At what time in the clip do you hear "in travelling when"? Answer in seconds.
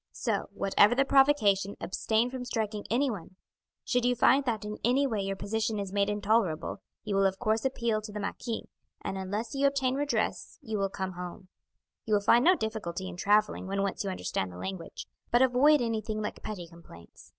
13.07-13.77